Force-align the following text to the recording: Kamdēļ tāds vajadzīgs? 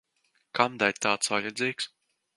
Kamdēļ 0.59 0.97
tāds 1.07 1.33
vajadzīgs? 1.35 1.91